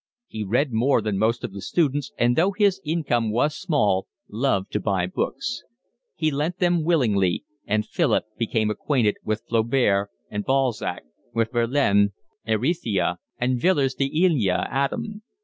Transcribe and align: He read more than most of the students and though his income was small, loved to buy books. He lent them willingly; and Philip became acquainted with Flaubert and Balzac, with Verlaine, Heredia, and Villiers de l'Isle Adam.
He 0.25 0.43
read 0.43 0.73
more 0.73 0.99
than 0.99 1.19
most 1.19 1.43
of 1.43 1.53
the 1.53 1.61
students 1.61 2.11
and 2.17 2.35
though 2.35 2.53
his 2.53 2.81
income 2.83 3.29
was 3.31 3.55
small, 3.55 4.07
loved 4.27 4.71
to 4.71 4.79
buy 4.79 5.05
books. 5.05 5.61
He 6.15 6.31
lent 6.31 6.57
them 6.57 6.83
willingly; 6.83 7.43
and 7.67 7.85
Philip 7.85 8.23
became 8.35 8.71
acquainted 8.71 9.17
with 9.23 9.43
Flaubert 9.47 10.09
and 10.31 10.43
Balzac, 10.43 11.03
with 11.35 11.51
Verlaine, 11.51 12.13
Heredia, 12.47 13.19
and 13.37 13.61
Villiers 13.61 13.93
de 13.93 14.09
l'Isle 14.11 14.65
Adam. 14.71 15.21